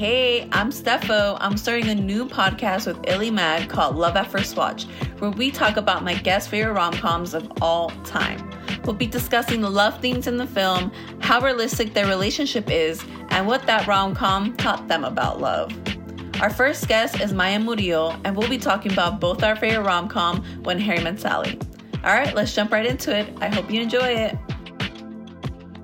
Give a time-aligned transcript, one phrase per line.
[0.00, 1.36] Hey, I'm Stefo.
[1.42, 4.84] I'm starting a new podcast with ILY Mag called Love at First Watch,
[5.18, 8.50] where we talk about my guest favorite rom coms of all time.
[8.86, 13.46] We'll be discussing the love themes in the film, how realistic their relationship is, and
[13.46, 15.70] what that rom com taught them about love.
[16.40, 20.08] Our first guest is Maya Murillo, and we'll be talking about both our favorite rom
[20.08, 21.58] com, When Harry Met Sally.
[22.04, 23.30] All right, let's jump right into it.
[23.42, 24.38] I hope you enjoy it.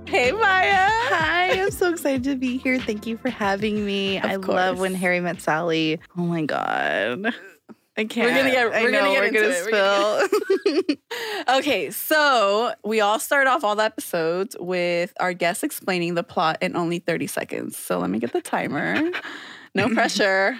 [0.06, 0.88] Hey, Maya.
[1.08, 2.78] Hi, I'm so excited to be here.
[2.80, 4.18] Thank you for having me.
[4.18, 4.48] Of I course.
[4.48, 6.00] love when Harry met Sally.
[6.16, 7.34] Oh my god.
[7.98, 8.28] I can't.
[8.36, 9.72] gonna get- we're gonna get we're into gonna it.
[9.72, 10.96] We're spill.
[11.58, 16.58] Okay, so we all start off all the episodes with our guest explaining the plot
[16.60, 17.76] in only 30 seconds.
[17.76, 19.00] So let me get the timer.
[19.74, 20.58] No pressure.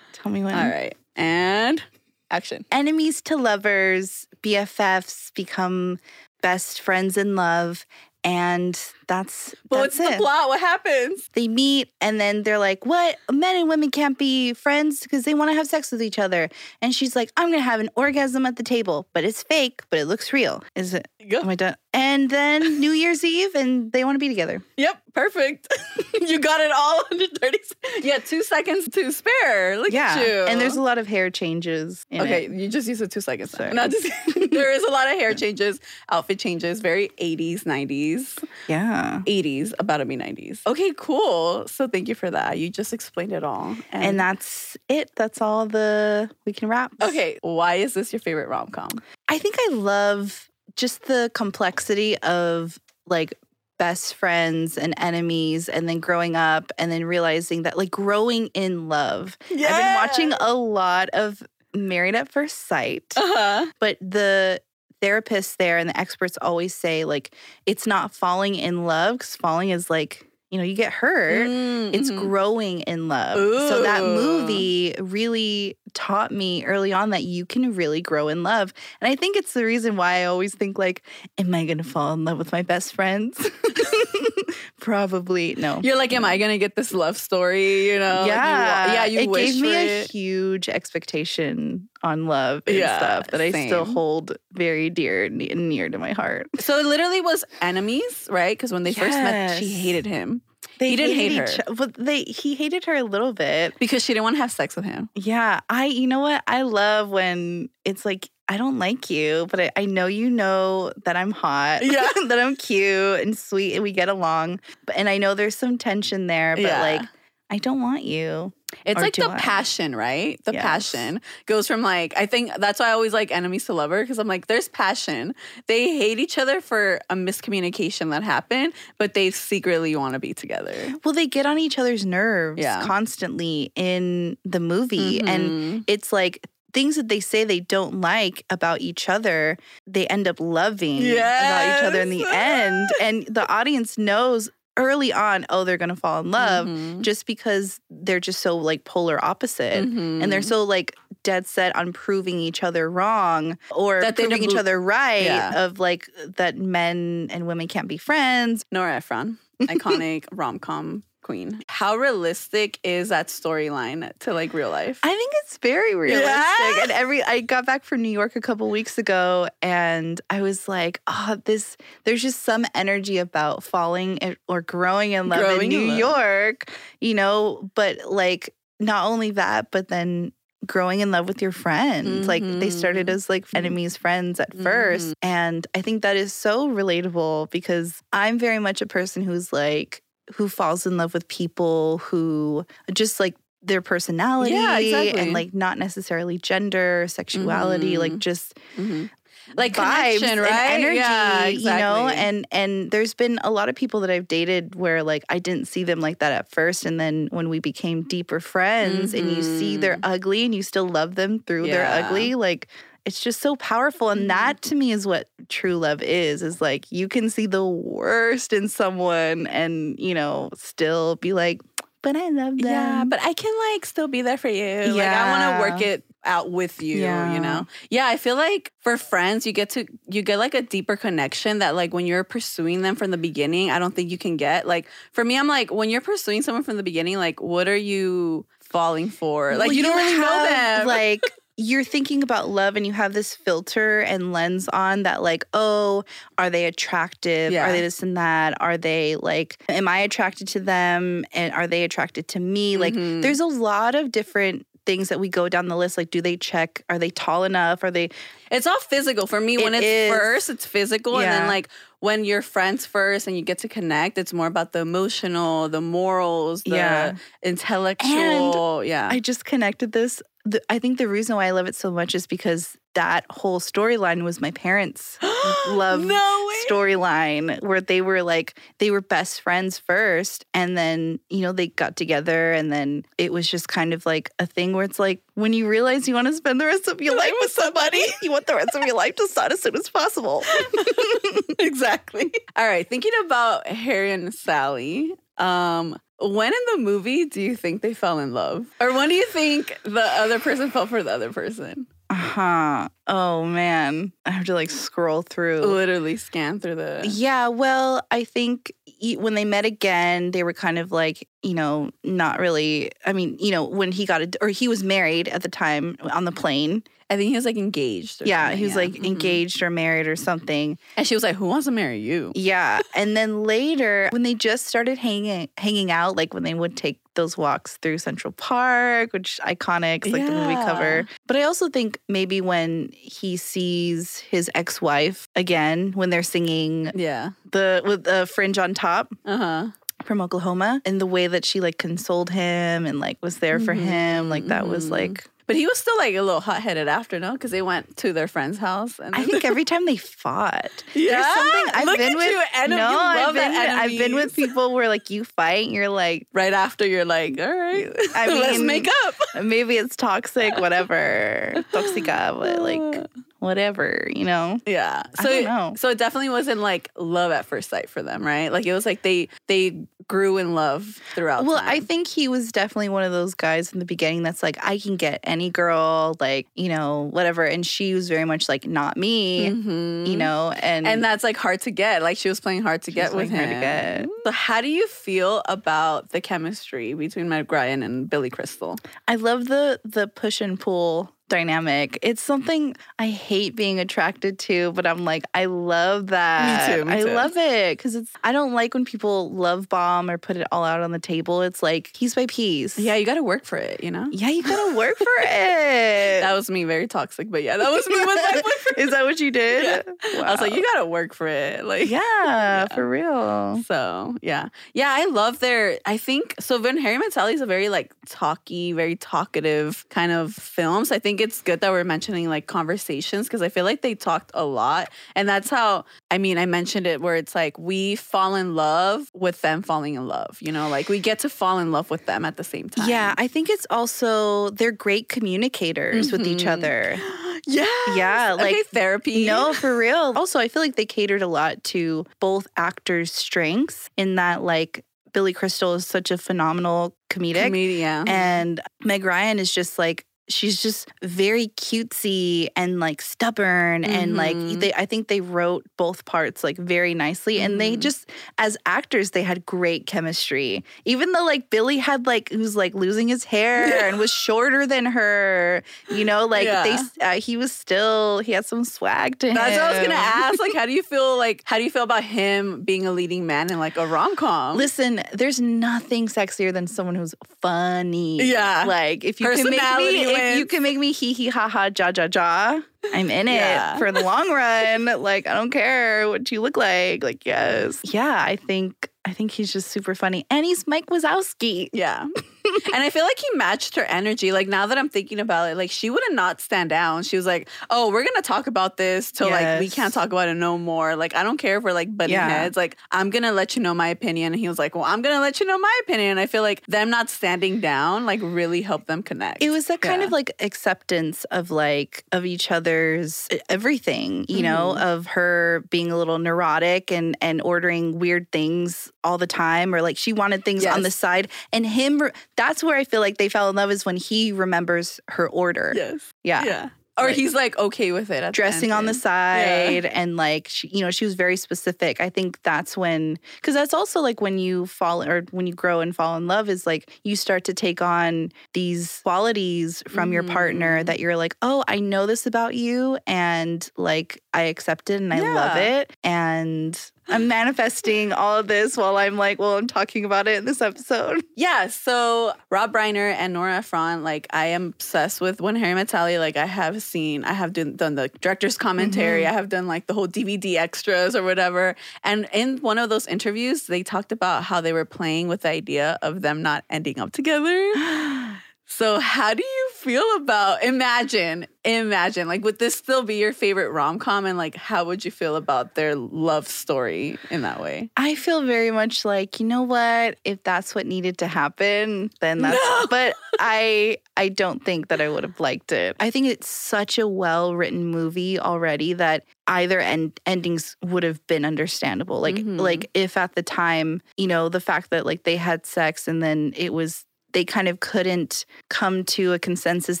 [0.12, 0.54] Tell me when.
[0.54, 0.94] All right.
[1.16, 1.82] And
[2.30, 2.64] action.
[2.72, 5.98] Enemies to lovers, BFFs become
[6.42, 7.84] best friends in love,
[8.24, 8.78] and
[9.12, 10.10] that's But that's what's it.
[10.18, 10.48] the plot?
[10.48, 11.28] What happens?
[11.34, 13.16] They meet and then they're like, "What?
[13.30, 16.48] Men and women can't be friends because they want to have sex with each other."
[16.80, 19.98] And she's like, "I'm gonna have an orgasm at the table, but it's fake, but
[19.98, 21.08] it looks real." Is it?
[21.28, 21.40] Go.
[21.40, 21.76] Am I done?
[21.94, 24.62] And then New Year's Eve, and they want to be together.
[24.76, 25.68] Yep, perfect.
[26.20, 28.04] you got it all under 30 seconds.
[28.04, 29.76] Yeah, two seconds to spare.
[29.78, 30.34] Look yeah, at you.
[30.48, 32.06] and there's a lot of hair changes.
[32.10, 32.52] In Okay, it.
[32.52, 33.50] you just used the two seconds.
[33.52, 33.72] Sorry.
[33.74, 34.08] Not just,
[34.50, 39.01] there is a lot of hair changes, outfit changes, very 80s, 90s, yeah.
[39.26, 40.60] 80s, about to be 90s.
[40.66, 41.66] Okay, cool.
[41.68, 42.58] So thank you for that.
[42.58, 43.76] You just explained it all.
[43.92, 45.10] And that's it.
[45.16, 46.92] That's all the we can wrap.
[47.02, 48.88] okay, why is this your favorite rom com?
[49.28, 53.34] I think I love just the complexity of like
[53.78, 58.88] best friends and enemies and then growing up and then realizing that like growing in
[58.88, 59.36] love.
[59.50, 61.42] I've been watching a lot of
[61.74, 63.66] Married at First Sight, Uh huh.
[63.80, 64.60] but the
[65.02, 67.34] therapists there and the experts always say like
[67.66, 71.48] it's not falling in love because falling is like, you know, you get hurt.
[71.94, 72.16] It's Mhm.
[72.16, 73.38] growing in love.
[73.68, 78.72] So that movie really taught me early on that you can really grow in love.
[79.00, 81.02] And I think it's the reason why I always think like,
[81.38, 83.38] am I gonna fall in love with my best friends?
[84.80, 85.80] Probably no.
[85.82, 87.88] You're like, am I gonna get this love story?
[87.90, 88.20] You know?
[88.22, 89.04] Like, you yeah, yeah.
[89.06, 90.10] You it wish gave me for a it.
[90.10, 95.98] huge expectation on love and Yeah, stuff that I still hold very dear near to
[95.98, 96.48] my heart.
[96.58, 98.56] So it literally was enemies, right?
[98.56, 100.41] Because when they first met, she hated him
[100.78, 101.74] They He didn't hate each- her.
[101.74, 103.78] but they he hated her a little bit.
[103.78, 105.08] because she didn't want to have sex with him.
[105.14, 106.42] Yeah, I you know what?
[106.46, 110.92] I love when it's like I don't like you, but I, I know you know
[111.04, 111.82] that I'm hot.
[111.84, 112.08] Yeah.
[112.28, 114.60] that I'm cute and sweet and we get along.
[114.86, 116.80] But and I know there's some tension there, but Yeah.
[116.80, 117.02] like
[117.50, 118.52] I don't want you.
[118.84, 119.38] It's Or like the I?
[119.38, 120.42] passion, right?
[120.44, 120.62] The Yes.
[120.62, 124.18] passion goes from like I think that's why I always like enemies to lover because
[124.18, 125.34] I'm like there's passion.
[125.66, 130.34] They hate each other for a miscommunication that happened, but they secretly want to be
[130.34, 130.94] together.
[131.04, 132.82] Well, they get on each other's nerves Yeah.
[132.82, 135.84] constantly in the movie and Mhm.
[135.86, 140.40] it's like things that they say they don't like about each other, they end up
[140.40, 142.88] loving about each other in the end.
[143.00, 147.00] And the audience knows early on, oh, they're gonna fall in love Mhm.
[147.02, 149.84] just because they're just so like polar opposite.
[149.84, 150.44] And they're Mhm.
[150.44, 155.24] so like dead set on proving each other wrong or That proving each other right
[155.24, 155.64] Yeah.
[155.64, 158.64] of like that men and women can't be friends.
[158.72, 161.62] Nora Ephron, iconic rom com queen.
[161.68, 165.00] How realistic is that storyline to like real life?
[165.02, 166.26] I think it's very realistic.
[166.26, 166.82] Yeah?
[166.82, 170.68] And every I got back from New York a couple weeks ago and I was
[170.68, 175.72] like, oh, this there's just some energy about falling in- or growing in love Growing
[175.72, 175.98] in in New love.
[175.98, 180.32] York, you know, but like not only that, but then
[180.64, 182.28] growing in love with your friends.
[182.28, 183.14] Like they started Mhm.
[183.14, 185.08] as like enemies friends at first.
[185.08, 185.12] Mhm.
[185.22, 190.01] And I think that is so relatable because I'm very much a person who's like
[190.34, 195.20] who falls in love with people who just like their personality yeah, exactly.
[195.20, 198.18] and like not necessarily gender, sexuality, like Mhm.
[198.18, 199.10] just Mhm.
[199.56, 200.70] Like vibes connection, and right?
[200.70, 202.08] energy, yeah, you know.
[202.08, 205.66] And and there's been a lot of people that I've dated where like I didn't
[205.66, 209.42] see them like that at first, and then when we became deeper friends, and you
[209.42, 212.06] see they're ugly and you still love them through their Mm-hmm.
[212.06, 212.68] Ugly, like
[213.04, 214.10] it's just so powerful.
[214.10, 214.68] And that mm.
[214.68, 216.42] to me is what true love is.
[216.42, 221.60] Is like you can see the worst in someone, and you know still be like,
[222.02, 222.66] but I love them.
[222.66, 224.92] Yeah, but I can like still be there for you.
[224.92, 227.32] Like I want to work it out with you, Yeah.
[227.32, 227.66] you know.
[227.90, 231.58] Yeah, I feel like for friends you get to you get like a deeper connection
[231.58, 234.66] that like when you're pursuing them from the beginning, I don't think you can get.
[234.66, 237.76] Like for me I'm like when you're pursuing someone from the beginning, like what are
[237.76, 239.56] you falling for?
[239.56, 240.86] Like Well, you don't really know have, them.
[240.86, 241.22] Like
[241.58, 246.02] you're thinking about love and you have this filter and lens on that like oh
[246.38, 247.68] are they attractive Yeah.
[247.68, 251.66] are they this and that are they like am i attracted to them and are
[251.66, 253.20] they attracted to me like Mhm.
[253.22, 256.36] there's a lot of different things that we go down the list like do they
[256.36, 258.08] check are they tall enough are they
[258.50, 259.56] It's all physical for me.
[259.58, 260.10] when it's is.
[260.12, 261.68] first, it's physical, and then like
[262.02, 265.80] when you're friends first and you get to connect, it's more about the emotional, the
[265.80, 267.12] morals, the Yeah.
[267.44, 268.82] intellectual.
[268.84, 270.20] yeah, I just connected this.
[270.44, 273.60] The, I think the reason why I love it so much is because that whole
[273.60, 275.16] storyline was my parents'
[275.68, 281.40] love no storyline where they were like they were best friends first and then you
[281.40, 284.84] know they got together and then it was just kind of like a thing where
[284.84, 287.50] it's like when you realize you want to spend the rest of your life with
[287.52, 290.44] somebody you want the rest of your life to start as soon as possible
[291.62, 292.32] exactly.
[292.56, 295.14] All right, thinking about Harry and Sally.
[295.38, 299.14] Um, when in the movie do you think they fell in love, or when do
[299.14, 301.86] you think the other person fell for the other person?
[302.10, 307.02] uh-huh oh man i have to like scroll through Literally scan through the.
[307.08, 308.72] Yeah, well, I think
[309.16, 312.90] when they met again, they were kind of like, you know, not really.
[313.06, 315.96] I mean, you know, when he got it, or he was married at the time
[316.12, 316.82] on the plane.
[317.12, 318.22] I think he was like engaged.
[318.22, 319.04] or Yeah, he was like Mhm.
[319.06, 320.78] engaged or married or something.
[320.96, 324.34] and she was like, "Who wants to marry you?" Yeah, and then later when they
[324.34, 329.12] just started hanging hanging out, like when they would take those walks through Central Park,
[329.12, 331.06] which iconic, like the movie cover.
[331.26, 337.30] But I also think maybe when he sees his ex-wife again when they're singing Yeah.
[337.50, 339.66] the with the fringe on top Uh huh.
[340.04, 343.74] from Oklahoma and the way that she like consoled him and like was there for
[343.74, 344.90] him like that was Mhm.
[344.90, 347.32] like But he was still like a little hot headed after, no?
[347.32, 348.98] Because they went to their friend's house.
[348.98, 351.10] And I think every time they fought yeah.
[351.12, 352.76] there's something I've Look been at with you, enemy.
[352.80, 356.52] no I've been I've been with people where like you fight and you're like right
[356.52, 359.14] after you're like, all right, I let's mean, make up.
[359.44, 363.06] maybe it's toxic whatever toxica uh, but like
[363.38, 365.02] whatever you know yeah.
[365.20, 365.74] So know.
[365.76, 368.52] so it definitely wasn't like love at first sight for them, right?
[368.52, 371.46] Like it was like they they grew in love throughout.
[371.46, 371.68] Well, time.
[371.68, 374.78] I think he was definitely one of those guys in the beginning that's like, I
[374.78, 377.44] can get any girl, like, you know, whatever.
[377.44, 380.06] And she was very much like, not me, Mhm.
[380.06, 382.02] you know, and and that's like hard to get.
[382.02, 383.48] Like she was playing hard to She get with him.
[383.60, 384.06] get.
[384.24, 388.76] So how do you feel about the chemistry between Meg Ryan and Billy Crystal?
[389.08, 391.98] I love the the push and pull dynamic.
[392.02, 396.68] It's something I hate being attracted to, but I'm like, I love that.
[396.68, 397.10] Me too, me I too.
[397.14, 398.12] love it because it's.
[398.22, 401.42] I don't like when people love bomb or put it all out on the table.
[401.42, 402.78] It's like piece by piece.
[402.78, 403.82] Yeah, you got to work for it.
[403.82, 404.06] You know.
[404.12, 406.20] yeah, you gotta work for it.
[406.20, 408.42] That was me, very toxic, but yeah, that was me with my.
[408.82, 409.86] Is that what you did?
[410.16, 411.64] I was like, you gotta work for it.
[411.64, 413.62] Like, Yeah, for real.
[413.64, 415.78] So yeah, yeah, I love their.
[415.86, 416.60] I think so.
[416.60, 420.88] When Harry Met Sally is a very like talky, very talkative kind of films.
[420.90, 423.94] So I think it's good that we're mentioning like conversations because I feel like they
[423.94, 425.84] talked a lot, and that's how.
[426.10, 429.94] I mean, I mentioned it where it's like we fall in love with them falling
[429.94, 430.36] in love.
[430.40, 432.88] You know, like we get to fall in love with them at the same time.
[432.88, 436.48] Yeah, I think it's also they're great communicators with each Mhm.
[436.52, 436.96] other.
[437.46, 437.64] yeah,
[437.96, 439.24] Yeah, like, okay, therapy.
[439.26, 440.12] No, for real.
[440.22, 444.84] Also, I feel like they catered a lot to both actors' strengths in that, like,
[445.12, 448.08] Billy Crystal is such a phenomenal comedic, comedian.
[448.08, 454.36] and Meg Ryan is just like, she's just very cutesy and like stubborn and like
[454.36, 454.60] Mhm.
[454.60, 457.80] they I think they wrote both parts like very nicely and they Mhm.
[457.80, 458.08] just
[458.38, 463.08] as actors they had great chemistry even though like Billy had like who's like losing
[463.08, 468.20] his hair and was shorter than her you know like they uh, he was still
[468.20, 470.38] he had some swag to him That's what I was gonna ask.
[470.40, 471.18] Like, how do you feel?
[471.22, 474.16] Like, how do you feel about him being a leading man in like a rom
[474.16, 474.56] com?
[474.56, 478.22] Listen, there's nothing sexier than someone who's funny.
[478.22, 478.64] Yeah.
[478.66, 481.70] Like if you can make me if you can make me hee hee ha ha
[481.76, 482.60] ja ja ja,
[482.94, 483.76] I'm in it Yeah.
[483.78, 484.84] for the long run.
[485.02, 487.02] Like I don't care what you look like.
[487.02, 487.80] Like yes.
[487.84, 490.24] Yeah, I think I think he's just super funny.
[490.30, 491.68] And he's Mike Wazowski.
[491.72, 492.06] Yeah.
[492.74, 494.32] and I feel like he matched her energy.
[494.32, 497.02] Like now that I'm thinking about it, like she would have not stand down.
[497.02, 500.28] She was like, "Oh, we're gonna talk about this till like we can't talk about
[500.28, 500.96] it no more.
[500.96, 502.28] Like I don't care if we're like butting Yeah.
[502.28, 502.56] heads.
[502.56, 505.20] Like I'm gonna let you know my opinion." And he was like, "Well, I'm gonna
[505.20, 508.62] let you know my opinion." And I feel like them not standing down like really
[508.62, 509.42] helped them connect.
[509.42, 510.06] It was that kind Yeah.
[510.06, 514.82] of like acceptance of like of each other's everything, you know, Mm-hmm.
[514.82, 519.82] of her being a little neurotic and and ordering weird things all the time or
[519.82, 523.18] like she wanted things on the side and him re- that's where I feel like
[523.18, 525.72] they fell in love is when he remembers her order.
[525.74, 526.12] yes.
[526.22, 526.44] Yeah.
[526.44, 526.68] Yeah.
[526.98, 528.32] or like, he's like okay with it.
[528.34, 532.38] dressing on the side and like she, you know she was very specific i think
[532.42, 536.16] that's when because that's also like when you fall or when you grow and fall
[536.18, 540.86] in love is like you start to take on these qualities from your partner Mhm.
[540.86, 545.14] that you're like oh i know this about you and like i accept it and
[545.14, 546.78] i love it and
[547.08, 550.60] i'm manifesting all of this while i'm like well i'm talking about it in this
[550.60, 555.74] episode Yeah, so Rob Reiner and Nora Ephron, like I am obsessed with When Harry
[555.74, 556.18] Met Sally.
[556.18, 559.22] Like I have seen, I have done, done the director's commentary.
[559.22, 559.28] Mhm.
[559.28, 561.74] I have done like the whole DVD extras or whatever.
[562.04, 565.48] And in one of those interviews, they talked about how they were playing with the
[565.48, 567.72] idea of them not ending up together.
[568.66, 573.70] So how do you feel about imagine, imagine, like would this still be your favorite
[573.70, 574.24] rom com?
[574.24, 577.90] And like how would you feel about their love story in that way?
[577.96, 580.18] I feel very much like, you know what?
[580.24, 582.86] If that's what needed to happen, then that's No.
[582.90, 585.96] but I I don't think that I would have liked it.
[586.00, 591.44] I think it's such a well-written movie already that either end endings would have been
[591.44, 592.20] understandable.
[592.20, 592.58] Like Mhm.
[592.60, 596.22] like if at the time, you know, the fact that like they had sex and
[596.22, 600.00] then it was they kind of couldn't come to a consensus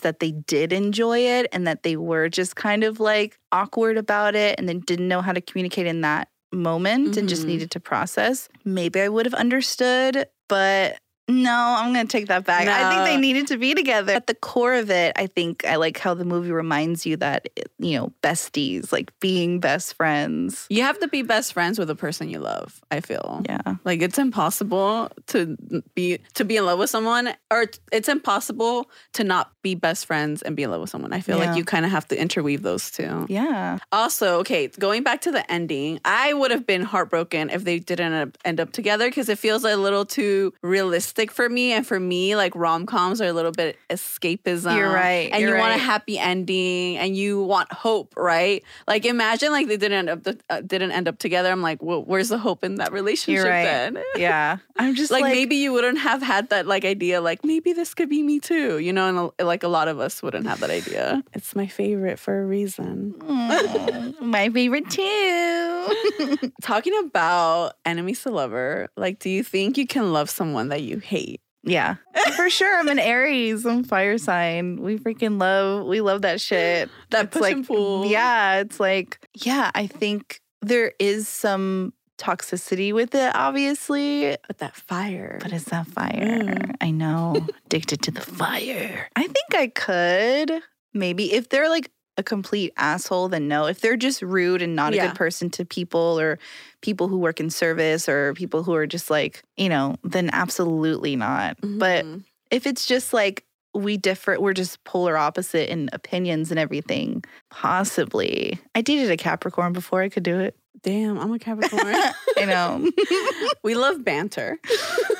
[0.00, 4.34] that they did enjoy it and that they were just kind of like awkward about
[4.34, 7.48] it and then didn't know how to communicate in that moment and just Mhm.
[7.48, 8.48] needed to process.
[8.64, 10.98] Maybe I would have understood, but
[11.28, 12.66] no, I'm going to take that back.
[12.66, 14.12] I think they needed to be together.
[14.12, 17.48] At the core of it, I think I like how the movie reminds you that,
[17.78, 20.66] you know, besties, like being best friends.
[20.68, 23.42] You have to be best friends with the person you love, I feel.
[23.48, 23.76] Yeah.
[23.84, 25.56] Like it's impossible to
[25.94, 30.42] be to be in love with someone or it's impossible to not be best friends
[30.42, 31.12] and be in love with someone.
[31.12, 31.46] I feel Yeah.
[31.46, 33.26] like you kind of have to interweave those two.
[33.28, 33.78] Yeah.
[33.92, 38.36] Also, okay, going back to the ending, I would have been heartbroken if they didn't
[38.44, 41.72] end up together because it feels a little too realistic for me.
[41.72, 44.76] And for me, like rom coms are a little bit escapism.
[44.76, 48.62] You're right, And you're you want a happy ending and you want hope, right?
[48.86, 51.50] Like imagine like they didn't end up uh, didn't end up together.
[51.50, 53.64] I'm like, well, where's the hope in that relationship You're right.
[53.64, 54.02] then?
[54.16, 54.58] Yeah.
[54.76, 57.94] I'm just like, like, maybe you wouldn't have had that like idea like maybe this
[57.94, 60.70] could be me too you know and like a lot of us wouldn't have that
[60.70, 66.50] idea it's my favorite for a reason "Mm, my favorite too.
[66.62, 71.01] talking about enemies to lover like do you think you can love someone that you
[71.02, 71.96] hate yeah.
[72.36, 72.76] For sure.
[72.78, 73.64] I'm an Aries.
[73.64, 74.82] I'm fire sign.
[74.82, 76.90] We freaking love we love that shit.
[77.10, 81.92] that It's push like and pull Yeah, it's like yeah, I think there is some
[82.18, 86.54] toxicity with it obviously, but that fire but it's that fire.
[86.54, 86.76] Mm.
[86.80, 87.46] I know.
[87.66, 89.08] Addicted to the fire.
[89.16, 93.66] I think I could maybe if they're like a complete asshole then no.
[93.66, 96.38] If they're just rude and not a good person to people or
[96.82, 101.16] people who work in service or people who are just like, you know, then absolutely
[101.16, 101.56] not.
[101.62, 102.24] But Mhm.
[102.50, 108.58] if it's just like we differ, we're just polar opposite in opinions and everything, possibly.
[108.74, 110.54] I dated a Capricorn before I could do it.
[110.82, 111.94] damn i'm a capricorn
[112.36, 112.90] I know.
[113.62, 114.58] we love banter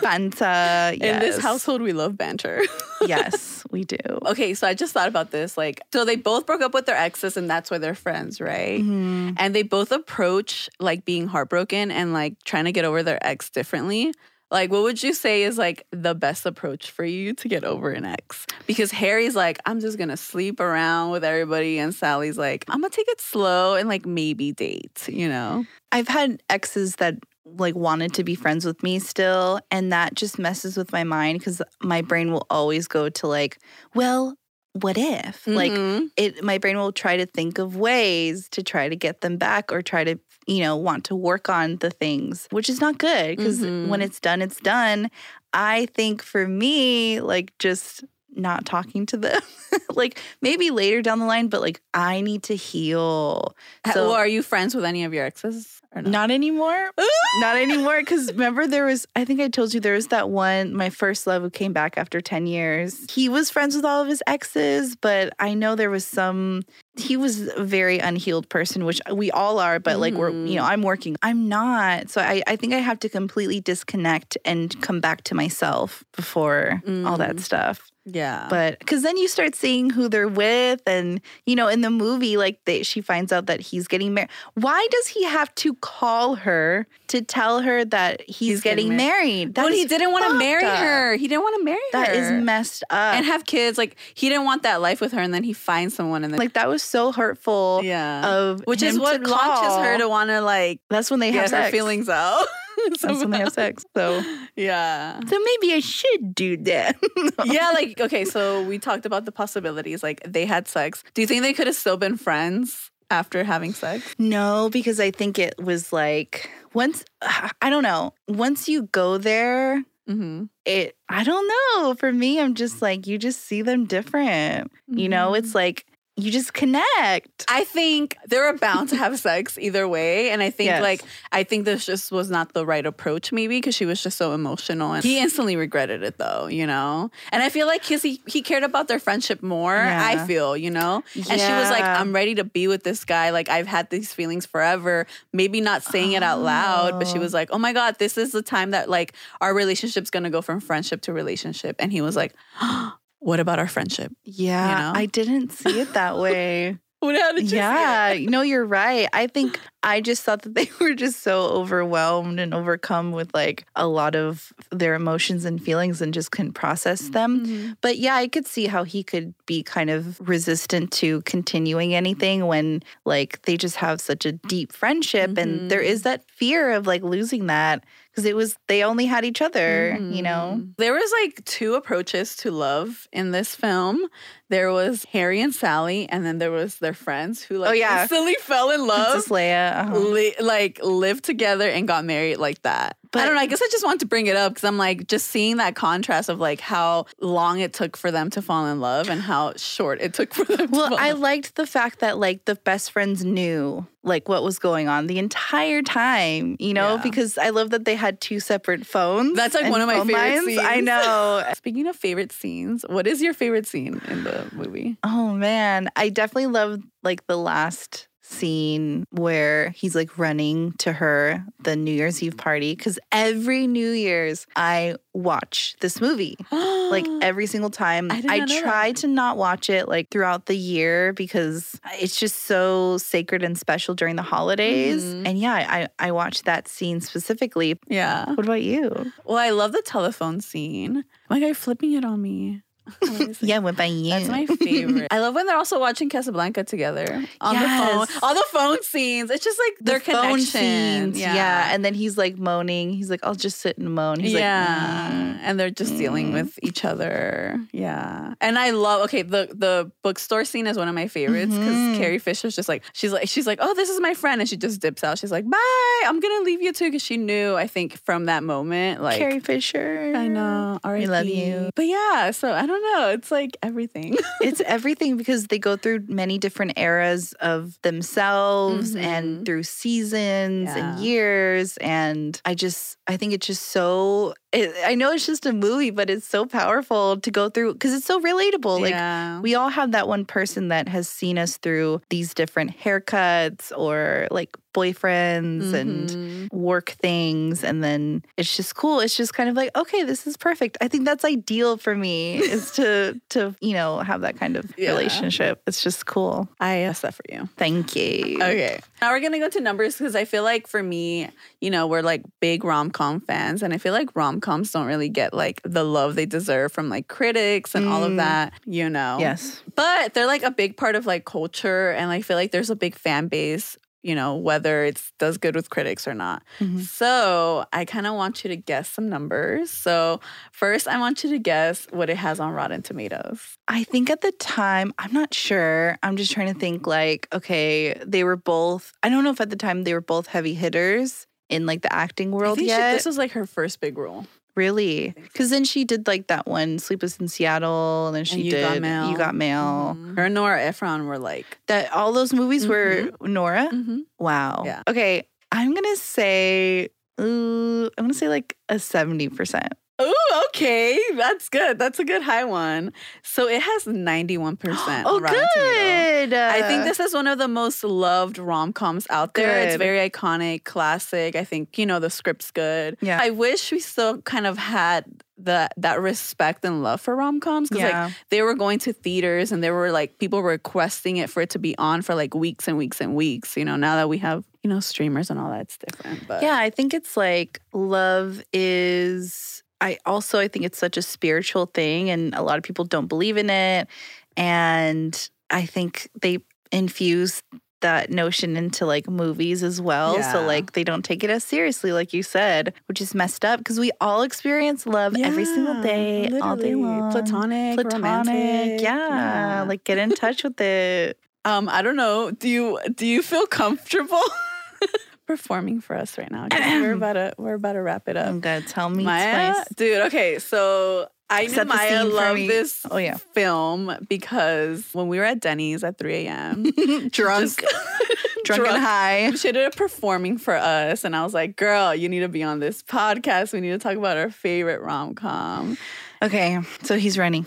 [0.03, 0.93] Fanta.
[0.95, 2.63] in this household we love banter
[3.07, 3.97] yes, we do.
[4.27, 6.97] okay so i just thought about this like so they both broke up with their
[6.97, 9.35] exes and that's why they're friends right Mhm.
[9.39, 13.51] and they both approach like being heartbroken and like trying to get over their ex
[13.51, 14.13] differently.
[14.51, 17.91] Like, what would you say is like the best approach for you to get over
[17.91, 18.45] an ex?
[18.67, 22.91] Because Harry's like, I'm just gonna sleep around with everybody, and Sally's like, I'm gonna
[22.91, 25.65] take it slow and like maybe date, you know?
[25.91, 30.39] I've had exes that like wanted to be friends with me still, and that just
[30.39, 33.59] messes with my mind because my brain will always go to like,
[33.95, 34.37] well,
[34.75, 35.47] what if?
[35.47, 36.11] Like, Mhm.
[36.17, 39.73] it my brain will try to think of ways to try to get them back
[39.73, 43.37] or try to you know want to work on the things which is not good
[43.37, 43.89] because Mhm.
[43.89, 45.09] when it's done it's done
[45.53, 49.41] i think for me like just not talking to them.
[49.95, 53.57] Like maybe later down the line but like i need to heal.
[53.95, 56.11] So well, are you friends with any of your exes or not?
[56.11, 56.91] not anymore.
[57.41, 60.75] Not anymore because remember there was i think i told you there was that one
[60.75, 63.07] my first love who came back after 10 years.
[63.11, 66.63] He was friends with all of his exes but i know there was some
[66.97, 70.65] he was a very unhealed person which we all are but like we're you know
[70.65, 71.17] i'm working.
[71.23, 72.11] I'm not.
[72.11, 76.83] So i, I think i have to completely disconnect and come back to myself before
[77.07, 77.41] all that Mm.
[77.41, 78.49] stuff Yeah.
[78.51, 82.37] but because then you start seeing who they're with and you know in the movie
[82.37, 86.35] like they, she finds out that he's getting married why does he have to call
[86.35, 90.25] her to tell her that he's, He's getting getting, married but That he didn't want
[90.27, 90.79] to marry up.
[90.79, 91.15] her.
[91.17, 92.15] He didn't want to marry That her.
[92.15, 93.77] is messed up and have kids.
[93.79, 96.39] Like he didn't want that life with her, and then he finds someone, and then
[96.39, 100.41] like that was so hurtful yeah, of which is what launches her to want to
[100.41, 102.47] like that's when they have her feelings out.
[102.91, 103.85] That's when they have sex.
[103.97, 104.23] So
[104.57, 105.21] yeah.
[105.27, 106.97] so maybe I should do that.
[107.45, 110.03] yeah, like okay, so we talked about the possibilities.
[110.03, 111.03] Like they had sex.
[111.15, 114.15] Do you think they could have still been friends after having sex?
[114.19, 118.15] No, because I think it was like once I don't know.
[118.29, 120.47] Once you go there, Mm-hmm.
[120.65, 121.95] it I don't know.
[121.95, 124.73] For me, I'm just like you just see them different.
[124.89, 125.87] You know, it's like
[126.17, 127.45] you just connect.
[127.49, 130.31] I think they're bound to have sex either way.
[130.31, 130.83] And I think Yes.
[130.83, 131.03] like
[131.33, 134.35] I think this just was not the right approach, maybe, because she was just so
[134.35, 134.93] emotional.
[134.93, 137.11] And he instantly regretted it though, you know?
[137.33, 140.71] And I feel like his he, he cared about their friendship more, I feel, you
[140.71, 141.03] know?
[141.17, 143.31] And she was like, I'm ready to be with this guy.
[143.31, 145.07] Like I've had these feelings forever.
[145.33, 147.21] Maybe not saying it out loud, but she Oh.
[147.23, 150.43] was like, Oh my God, this is the time that like our relationship's gonna go
[150.43, 151.77] from friendship to relationship.
[151.79, 152.93] And he was like, oh
[153.23, 154.13] What about our friendship?
[154.25, 155.01] Yeah, you know?
[155.01, 156.79] I didn't see it that way.
[157.03, 159.09] What how did you yeah, no, you're right.
[159.13, 163.67] I think I just thought that they were just so overwhelmed and overcome with like
[163.75, 167.45] a lot of their emotions and feelings and just couldn't process them.
[167.45, 167.77] Mhm.
[167.81, 172.47] But yeah, I could see how he could be kind of resistant to continuing anything
[172.47, 175.87] when like they just have such a deep friendship and there Mhm.
[175.87, 179.97] is that fear of like losing that because it was they only had each other,
[179.99, 180.59] you know.
[180.61, 180.75] Mhm.
[180.77, 184.07] There was like two approaches to love in this film.
[184.51, 188.03] There was Harry and Sally, and then there was their friends who like Oh, yeah.
[188.03, 189.13] instantly fell in love.
[189.13, 189.81] Princess Leia.
[189.81, 189.99] uh-huh.
[189.99, 192.97] Li- like lived together and got married like that.
[193.13, 193.41] But I don't know.
[193.43, 195.75] I guess I just want to bring it up because I'm like just seeing that
[195.77, 199.53] contrast of like how long it took for them to fall in love and how
[199.57, 200.59] short it took for them.
[200.59, 201.21] to Well, fall I love.
[201.21, 205.19] liked the fact that like the best friends knew like what was going on the
[205.19, 207.03] entire time, you know, Yeah.
[207.03, 209.37] because I love that they had two separate phones.
[209.37, 210.59] That's like one of my favorite lines.
[210.61, 211.45] I know.
[211.57, 214.97] Speaking of favorite scenes, what is your favorite scene in the movie?
[215.05, 221.45] Oh man, I definitely love like the last scene where he's like running to her
[221.61, 226.37] the New Year's Eve party cuz every New Year's I watch this movie.
[226.93, 228.97] Like every single time I I try that.
[229.01, 233.95] to not watch it like throughout the year because it's just so sacred and special
[233.95, 235.03] during the holidays.
[235.03, 235.27] Mhm.
[235.27, 237.79] And yeah, I I watched that scene specifically.
[237.89, 238.27] yeah.
[238.35, 239.11] What about you?
[239.25, 241.05] Well, I love the telephone scene.
[241.31, 242.61] My guy flipping it on me.
[243.01, 243.43] What is?
[243.43, 244.11] Yeah, what about you?
[244.11, 245.09] That's my favorite.
[245.11, 248.07] I love when they're also watching Casablanca together on the phone.
[248.23, 249.31] All the phone scenes.
[249.31, 250.47] It's just like the their phone connection.
[250.47, 251.71] scenes, yeah.
[251.73, 252.93] And then he's like moaning.
[252.93, 255.39] He's like, "I'll just sit and moan." He's yeah, like, mm.
[255.43, 256.35] and they're just dealing mm.
[256.35, 257.61] with each other.
[257.73, 259.03] Yeah, and I love.
[259.03, 261.97] Okay, the the bookstore scene is one of my favorites because Mhm.
[261.99, 264.57] Carrie Fisher's just like she's like she's like, oh, this is my friend, and she
[264.57, 265.19] just dips out.
[265.19, 267.55] She's like, bye, I'm gonna leave you too, because she knew.
[267.57, 270.13] I think from that moment, like Carrie Fisher.
[270.15, 271.71] I know, We love you.
[271.75, 273.09] But yeah, so I don't know.
[273.11, 274.17] It's like everything.
[274.41, 279.03] it's everything because they go through many different eras of themselves Mhm.
[279.03, 280.77] and through seasons Yeah.
[280.95, 285.45] and years and i just i think it's just so it, i know it's just
[285.47, 289.55] a movie but it's so powerful to go through because it's so relatable like we
[289.55, 294.57] all have that one person that has seen us through these different haircuts or like
[294.75, 296.53] boyfriends and Mhm.
[296.53, 300.37] work things and then it's just cool it's just kind of like okay this is
[300.37, 304.57] perfect i think that's ideal for me is to to you know have that kind
[304.57, 304.91] of Yeah.
[304.91, 307.49] relationship it's just cool I asked that for you.
[307.57, 308.81] thank you Okay.
[309.01, 311.29] Now we're going to go to numbers because I feel like for me,
[311.61, 313.63] you know, we're like big rom com fans.
[313.63, 316.89] And I feel like rom coms don't really get like the love they deserve from
[316.89, 318.17] like critics and all of Mm.
[318.19, 319.17] that, you know?
[319.21, 321.91] yes But they're like a big part of like culture.
[321.91, 325.55] And I feel like there's a big fan base, you know, whether it does good
[325.55, 326.43] with critics or not.
[326.61, 326.81] Mhm.
[326.81, 329.71] So I kind of want you to guess some numbers.
[329.71, 333.41] So first, I want you to guess what it has on Rotten Tomatoes.
[333.69, 337.95] i think at the time i'm not sure i'm just trying to think like okay
[338.05, 341.27] they were both i don't know if at the time they were both heavy hitters
[341.53, 344.27] in like the acting world think she- yet this was like her first big role.
[344.55, 348.51] really because then she did like that one sleepless in seattle and then she You
[348.51, 349.11] did Got Mail.
[349.11, 350.17] you got mail Mhm.
[350.17, 354.01] Her and Nora Ephron were like, that all those movies were nora mm-hmm.
[354.19, 354.63] Wow.
[354.67, 354.83] Yeah.
[354.89, 355.27] Okay.
[355.51, 356.89] I'm gonna say
[357.21, 359.69] ooh, I'm gonna say like a 70%.
[360.01, 360.15] Ooh,
[360.49, 360.99] okay.
[361.17, 361.79] That's good.
[361.79, 362.93] That's a good high one.
[363.23, 366.33] So it has 91% oh, good.
[366.33, 369.67] I think uh this is one of the most loved rom coms out there.
[369.67, 371.37] It's very iconic, classic.
[371.37, 372.97] I think, you know, the script's good.
[373.01, 373.19] Yeah.
[373.21, 375.05] I wish we still kind of had
[375.39, 378.05] the that respect and love for rom coms because yeah.
[378.05, 381.51] like they were going to theaters and there were like people requesting it for it
[381.51, 383.57] to be on for like weeks and weeks and weeks.
[383.57, 386.27] You know, now that we have, you know, streamers and all that, it's different.
[386.29, 391.03] But yeah, I think it's like love is I also I think it's such a
[391.03, 393.89] spiritual thing and a lot of people don't believe in it
[394.37, 396.39] and I think they
[396.71, 397.43] infuse
[397.81, 400.15] that notion into like movies as well.
[400.15, 400.33] Yeah.
[400.33, 403.59] So like they don't take it as seriously, like you said, which is messed up
[403.59, 407.11] because we all experience love every single Yeah, day, all day long.
[407.11, 409.09] Platonic, platonic, romantic, yeah.
[409.09, 409.63] yeah.
[409.63, 411.19] Like get in touch with it.
[411.45, 412.31] Um, I don't know.
[412.31, 414.23] Do you do you feel comfortable
[415.27, 416.49] performing for us right now?
[416.53, 418.27] we're about to we're about to wrap it up.
[418.29, 419.67] I'm gonna tell me Maya, twice.
[419.77, 420.03] dude.
[420.07, 423.17] Okay, so I knew Set the Maya loved this Oh, yeah.
[423.17, 426.63] film because when we were at Denny's at 3 a.m.
[427.11, 427.61] Drunk, just-
[428.45, 429.31] drunk and high.
[429.37, 432.43] She ended up performing for us, and I was like, "Girl, you need to be
[432.43, 433.53] on this podcast.
[433.53, 435.79] We need to talk about our favorite rom com
[436.23, 437.47] Okay, so he's running.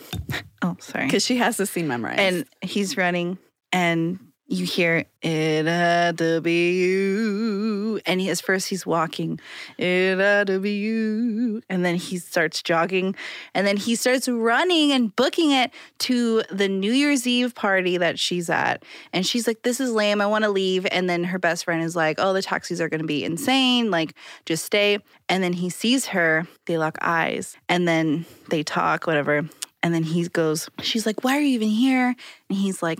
[0.62, 1.06] Oh, sorry.
[1.06, 3.38] because she has the scene memorized." and he's running
[3.72, 9.40] and you hear it had to be you and he, at first he's walking
[9.78, 13.16] it had to be you and then he starts jogging
[13.54, 18.20] and then he starts running and booking it to the new year's eve party that
[18.20, 18.84] she's at.
[19.14, 20.22] And she's like this is lame.
[20.22, 20.86] I want to leave.
[20.92, 23.92] And then her best friend is like oh the taxis are going to be insane.
[23.92, 24.14] Like
[24.46, 25.00] just stay.
[25.28, 26.48] And then he sees her.
[26.66, 29.50] They lock eyes and then they talk whatever
[29.86, 32.16] and then he goes, She's like, Why are you even here?
[32.50, 33.00] And he's like,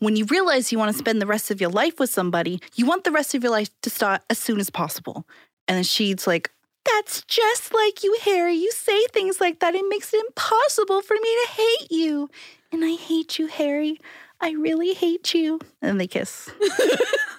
[0.00, 2.86] When you realize you want to spend the rest of your life with somebody, you
[2.86, 5.24] want the rest of your life to start as soon as possible.
[5.68, 6.50] And then she's like,
[6.84, 8.54] That's just like you, Harry.
[8.54, 9.76] You say things like that.
[9.76, 12.28] It makes it impossible for me to hate you.
[12.72, 14.00] And I hate you, Harry.
[14.40, 15.60] I really hate you.
[15.80, 16.50] And they kiss.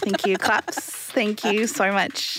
[0.00, 0.36] Thank you.
[0.36, 0.78] Claps.
[1.12, 2.38] Thank you so much.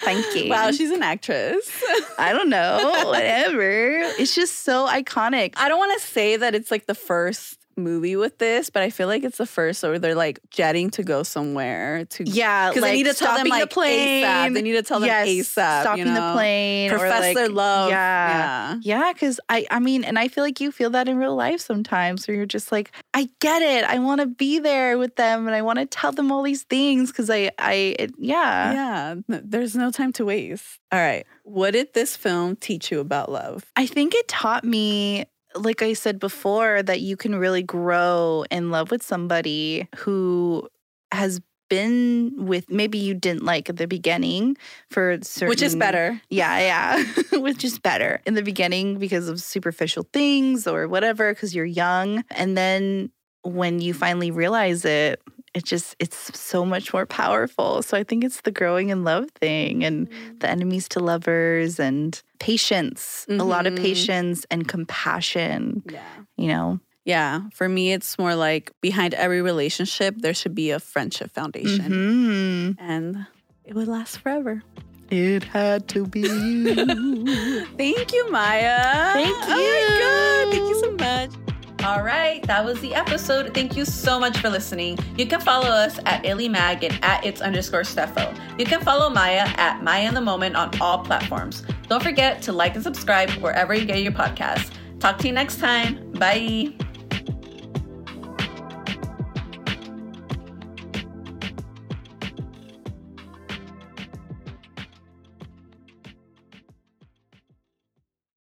[0.00, 0.50] Thank you.
[0.50, 1.70] wow, she's an actress.
[2.18, 3.02] I don't know.
[3.06, 3.98] Whatever.
[4.18, 5.54] It's just so iconic.
[5.56, 8.90] I don't want to say that it's like the first movie with this, but I
[8.90, 12.82] feel like it's the first where they're like jetting to go somewhere to Yeah, because
[12.82, 14.24] like they need to tell them like the plane.
[14.24, 14.54] ASAP.
[14.54, 15.80] They need to tell them Yes, ASAP.
[15.82, 17.90] stopping you the plane, or, profess like- love.
[17.90, 19.12] Yeah, yeah.
[19.12, 22.28] Because I, I mean, and I feel like you feel that in real life sometimes,
[22.28, 23.84] where you're just like, I get it.
[23.84, 26.62] I want to be there with them, and I want to tell them all these
[26.62, 28.72] things because I, I, it, yeah.
[28.72, 29.14] yeah.
[29.28, 30.78] There's no time to waste.
[30.92, 33.64] All right, what did this film teach you about love?
[33.76, 38.70] I think it taught me, like I said before, that you can really grow in
[38.70, 40.68] love with somebody who
[41.12, 44.56] has been with maybe you didn't like at the beginning
[44.90, 46.20] for certain Which is better.
[46.28, 47.04] Yeah, yeah.
[47.40, 52.24] Which is better in the beginning because of superficial things or whatever, because you're young.
[52.30, 53.10] And then
[53.42, 55.22] when you finally realize it,
[55.54, 57.82] it just, it's so much more powerful.
[57.82, 60.08] So I think it's the growing in love thing and
[60.38, 63.82] the enemies to lovers and patience, a lot of Mhm.
[63.82, 66.00] patience and compassion, Yeah.
[66.36, 66.78] you know?
[67.04, 67.42] Yeah.
[67.54, 71.90] For me, it's more like behind every relationship, there should be a friendship foundation.
[71.90, 72.76] Mhm.
[72.78, 73.26] And
[73.64, 74.62] it would last forever.
[75.10, 77.66] It had to be you.
[77.76, 79.12] Thank you, Maya.
[79.14, 79.54] Thank you.
[79.54, 80.52] Oh my God.
[80.54, 80.78] Thank you.
[80.80, 81.49] so much.
[81.84, 83.54] All right, that was the episode.
[83.54, 84.98] Thank you so much for listening.
[85.16, 88.36] You can follow us at ILYMag and at its underscore Steffo.
[88.58, 91.62] You can follow Maya at Maya in the Moment on all platforms.
[91.88, 94.70] Don't forget to like and subscribe wherever you get your podcasts.
[94.98, 96.12] Talk to you next time.
[96.12, 96.74] Bye.